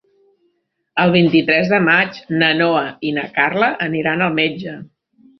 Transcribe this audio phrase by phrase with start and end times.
[1.01, 4.73] El vint-i-tres de maig na Noa i na Carla aniran al metge.